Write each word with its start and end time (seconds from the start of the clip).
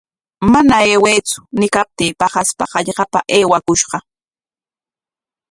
Mana 0.51 0.73
aywaytsu 0.83 1.39
ñiykaptii 1.59 2.17
paqaspa 2.19 2.63
hallqapa 2.73 3.19
aywakushqa. 3.35 3.97